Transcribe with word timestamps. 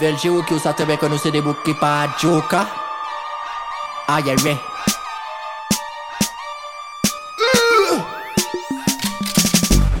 Velje 0.00 0.28
ou 0.28 0.44
ki 0.44 0.52
ou 0.52 0.60
sa 0.60 0.74
tebe 0.76 0.98
konou 1.00 1.16
se 1.16 1.30
debou 1.32 1.56
ki 1.64 1.72
pa 1.80 2.02
adjoka 2.04 2.66
Aye 4.08 4.36
re. 4.44 4.52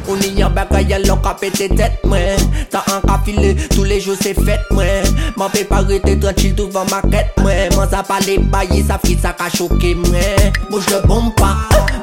O 0.06 0.14
ni 0.14 0.28
yon 0.38 0.52
bagay 0.54 0.92
alon 0.94 1.18
ka 1.24 1.32
pete 1.40 1.66
tet 1.74 2.04
mwen. 2.06 2.38
Ta 2.70 2.84
an 2.92 3.00
ka 3.08 3.16
file, 3.26 3.56
tou 3.72 3.82
le 3.88 3.98
jou 3.98 4.14
se 4.20 4.30
fet 4.36 4.68
mwen. 4.70 5.08
Man 5.40 5.50
pe 5.50 5.64
parete 5.66 6.14
tranchil 6.22 6.54
touvan 6.54 6.86
maket 6.92 7.32
mwen. 7.40 7.74
Man 7.74 7.90
sa 7.90 8.04
pale 8.06 8.36
baye, 8.52 8.84
sa 8.86 9.00
fri 9.02 9.16
sa 9.18 9.32
ka 9.34 9.48
choke 9.50 9.96
mwen. 10.04 10.52
Bouj 10.70 10.86
le 10.92 11.00
bom 11.08 11.32
pa, 11.40 11.54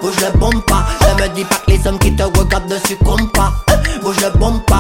bouj 0.02 0.18
le 0.20 0.34
bom 0.40 0.60
pa 0.68 0.82
Ne 1.04 1.14
me 1.22 1.28
di 1.36 1.44
pa 1.46 1.62
ke 1.64 1.72
les 1.72 1.84
som 1.84 1.98
ki 2.02 2.12
te 2.18 2.28
regap 2.36 2.68
de 2.72 2.80
su 2.88 2.96
kom 3.04 3.30
pa 3.36 3.52
Bouj 4.02 4.20
le 4.24 4.30
bom 4.40 4.60
pa 4.68 4.73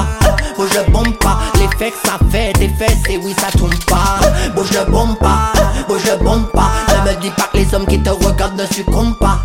bombe 1.13 1.17
pas. 1.19 1.39
L'effet 1.59 1.91
que 1.91 2.07
ça 2.07 2.17
fait, 2.29 2.53
des 2.53 2.69
fesses, 2.69 3.03
et 3.09 3.17
oui, 3.17 3.35
ça 3.39 3.47
tombe 3.57 3.73
pas. 3.85 4.19
Bouge 4.55 4.71
le 4.71 4.91
bombe 4.91 5.17
pas, 5.17 5.53
bouge 5.87 6.01
le 6.05 6.23
bombe 6.23 6.49
pas. 6.51 6.71
Ne 6.89 7.11
me 7.11 7.21
dis 7.21 7.29
pas 7.31 7.49
que 7.51 7.57
les 7.57 7.73
hommes 7.73 7.85
qui 7.85 8.01
te 8.01 8.09
regardent 8.09 8.59
ne 8.59 8.65
succombent 8.65 9.17
pas. 9.17 9.39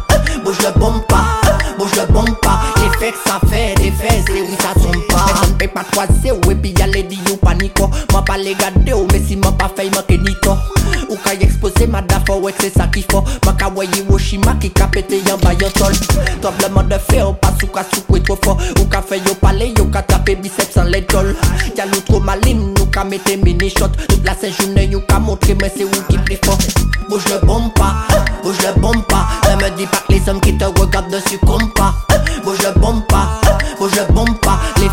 Bouge 0.45 0.59
le 0.65 0.79
bombe 0.79 1.03
pas, 1.07 1.18
pas. 5.69 5.85
Mais 5.95 6.07
ne 6.07 6.07
paye 6.07 6.07
pas 6.07 6.07
toi, 6.07 6.07
c'est 6.23 6.51
et 6.51 6.55
puis 6.55 6.75
y'a 6.79 6.87
les 6.87 7.03
dit 7.03 7.19
ou 7.33 7.37
panico. 7.37 7.91
M'a 8.13 8.23
pas 8.23 8.37
les 8.37 8.55
gardé 8.55 8.93
ou 8.93 9.07
mais 9.13 9.21
si 9.27 9.37
m'a 9.37 9.53
pas 9.53 9.71
fait, 9.75 9.95
m'a 9.95 10.03
kenito. 10.03 10.57
Ou 11.09 11.17
ka 11.17 11.35
exposé 11.35 11.87
ma 11.87 12.03
dafa, 12.03 12.35
ouais, 12.35 12.55
c'est 12.61 12.77
ça 12.77 12.87
qu'il 12.87 13.05
faut. 13.11 13.25
Ma 13.47 13.53
kawaii 13.53 13.89
Woshima 14.09 14.55
qui 14.61 14.71
ka 14.71 14.87
pété 14.89 15.23
y'en 15.27 15.39
bas 15.39 15.55
y'en 15.55 15.69
sol. 15.79 15.93
Tremblement 16.41 16.83
de 16.83 16.99
fer, 17.11 17.35
pas 17.37 17.53
sous 17.61 17.67
ka 17.67 17.85
sous 17.93 18.19
trop 18.21 18.39
fort. 18.45 18.59
Ou 18.81 18.85
ka 18.87 19.03
fait 19.03 19.19
yo 19.19 19.35
palais, 19.35 19.73
yo 19.77 19.85
ka 19.87 20.03
taper 20.03 20.37
biceps 20.37 20.75
sans 20.75 20.85
l'étole. 20.85 21.35
Y'a 21.77 21.87
l'autre 21.87 22.05
trop 22.05 22.21
maline, 22.21 22.75
nous 22.77 22.87
ka 22.87 23.05
mette 23.05 23.43
mini 23.45 23.71
shot. 23.71 23.89
Toute 24.09 24.25
la 24.25 24.35
sainte 24.35 24.61
journée, 24.61 24.87
yo 24.87 25.01
ka 25.01 25.19
montrer, 25.19 25.57
mais 25.61 25.73
c'est 25.75 25.85
où 25.85 25.91
qui 26.09 26.19
plus 26.19 26.39
fort. 26.45 26.59
Bouge 27.09 27.25
le 27.31 27.47
bombe 27.47 27.73
pas, 27.75 28.07
bouge 28.43 28.59
le 28.67 28.81
bombe 28.81 29.03
pas. 29.07 29.27
Ne 29.49 29.57
me 29.57 29.77
dis 29.77 29.87
pas 29.87 30.03
que 30.07 30.13
les 30.13 30.29
hommes 30.29 30.41
qui 30.41 30.57
te 30.59 30.65
regardent 30.65 31.11
dessus 31.11 31.39
comptent 31.39 31.73
pas. 31.75 31.95
Bouge 32.45 32.59
le 32.63 32.79
bombe 32.79 33.03
pas, 33.09 33.41
bouge 33.79 33.93
le 33.97 34.13
bombe 34.13 34.28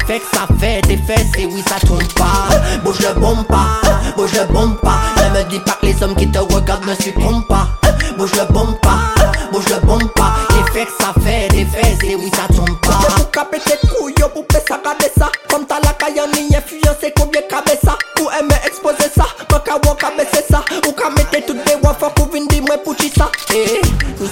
L'effet 0.08 0.20
que 0.20 0.38
ça 0.38 0.45
fait, 0.59 0.81
des 0.81 0.98
fesses, 0.98 1.31
et 1.39 1.48
oui, 1.48 1.64
ça 1.67 1.80
tombe 1.80 2.03
pas. 2.14 2.48
Bouge 2.84 3.00
le 3.00 3.20
bombe 3.20 3.44
pas, 3.48 3.81
bouge 4.16 4.34
le 4.34 4.53
bombe 4.53 4.78
pas. 4.81 5.00
Ne 5.17 5.39
me 5.39 5.50
dis 5.50 5.59
pas 5.59 5.78
que 5.81 5.88
les 5.88 6.03
hommes 6.03 6.16
qui 6.16 6.30
te 6.30 6.38
regardent 6.38 6.86
ne 6.86 6.94
succombent 6.94 7.48
pas. 7.48 7.70
Bouge 8.16 8.31
le 8.33 8.53
bombe 8.53 8.80
pas, 8.81 9.16
bouge 9.52 9.67
le 9.67 9.83
bombe 9.83 10.08
pas. 10.14 10.36
L'effet 10.52 10.86
que 10.86 11.03
ça 11.03 11.11
fait, 11.23 11.48
des 11.48 11.66
fesses, 11.66 12.03
et 12.03 12.16
oui, 12.16 12.30
ça 12.36 12.53
tombe 12.53 12.80
pas. 12.81 13.00
Caper 13.31 13.58
tes 13.59 13.88
couilles, 13.88 14.14
pour 14.14 14.45
ça, 14.52 14.80
garder 14.83 15.11
ça. 15.17 15.31
Comme 15.50 15.66
t'as 15.66 15.80
la 15.83 15.94
caille 15.94 16.22
en 16.22 16.28
ligne, 16.36 16.56
c'est 17.02 17.14
combien 17.17 17.42
caber 17.42 17.80
ça? 17.83 17.98
Pour 18.16 18.31
aimer 18.33 18.56
exposer 18.64 19.09
ça, 19.16 19.26
qu'à 19.66 19.80
voir 19.83 19.98
c'est 20.31 20.48
ça. 20.48 20.64
Ou 20.88 20.92
qu'à 20.92 21.09
mettre 21.09 21.48
toutes 21.48 21.66
des 21.66 21.76
wafers 21.81 22.14
pour 22.14 22.30
venir 22.30 22.48
dire 22.50 22.64
moi 22.64 22.78
pour 22.78 22.95
ça? 23.17 23.31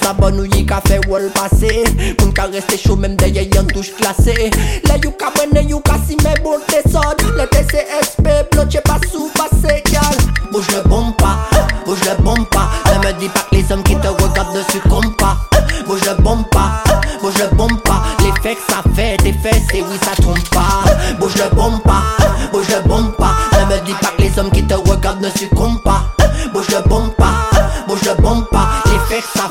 Eh, 0.04 0.06
tout 0.06 0.08
ça 0.08 0.12
bon, 0.12 0.34
nous 0.34 0.44
y 0.44 0.66
qu'a 0.66 0.80
fait 0.86 1.00
wall 1.08 1.30
passer. 1.34 1.84
Moun 2.20 2.32
ka 2.32 2.44
rester 2.44 2.76
chaud, 2.76 2.96
même 2.96 3.16
derrière 3.16 3.44
y'en 3.54 3.64
touche 3.64 3.94
classée. 3.94 4.50
Là, 4.88 4.96
you 5.02 5.10
ka 5.12 5.32
bonne, 5.34 5.68
you 5.68 5.80
ka 5.80 5.94
si 6.06 6.16
mes 6.16 6.40
bon 6.42 6.58
t'es 6.66 6.82
Le 6.84 7.46
TCSP, 7.46 8.50
bloqué 8.52 8.80
pas 8.80 8.98
sous 9.10 9.30
passé, 9.34 9.82
gal. 9.90 10.02
Bouge 10.52 10.66
le 10.74 10.88
bombe 10.88 11.16
pas, 11.16 11.38
bouge 11.84 11.98
le 12.04 12.22
bombe 12.22 12.46
pas. 12.50 12.68
Ne 12.92 13.06
me 13.06 13.12
dis 13.18 13.28
pas 13.28 13.46
que 13.50 13.56
les 13.56 13.72
hommes 13.72 13.82
qui 13.82 13.96
te 13.96 14.08
regardent 14.08 14.54
ne 14.56 14.62
succombent 14.72 15.16
pas. 15.16 15.36
Bouge 15.86 16.00
le 16.06 16.22
bombe 16.22 16.48
pas, 16.50 16.84
bouge 17.20 17.34
le 17.38 17.56
bombe 17.56 17.80
pas. 17.82 18.02
L'effet 18.20 18.56
que 18.56 18.72
ça 18.72 18.82
fait, 18.94 19.16
des 19.22 19.32
fesses, 19.32 19.68
et 19.74 19.82
oui, 19.82 19.98
ça 20.02 20.20
trompe 20.22 20.48
pas. 20.50 20.84
Bouge 21.18 21.34
le 21.36 21.54
bombe 21.54 21.82
pas, 21.82 22.02
bouge 22.52 22.68
le 22.68 22.88
bombe 22.88 23.16
pas. 23.16 23.34
Ne 23.52 23.74
me 23.74 23.84
dis 23.84 23.94
pas 23.94 24.12
que 24.16 24.22
les 24.22 24.38
hommes 24.38 24.50
qui 24.50 24.62
te 24.62 24.74
regardent 24.74 25.22
ne 25.22 25.30
succombent 25.30 25.82
pas. 25.82 26.04
Bouge 26.52 26.68
le 26.68 26.88
bombe 26.88 27.14
pas, 27.16 27.50
bouge 27.88 28.02
le 28.02 28.20
bombe 28.22 28.46
pas. 28.50 28.68
L'effet 28.86 29.22
que 29.22 29.38
ça 29.38 29.48